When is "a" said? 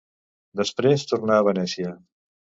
1.41-1.43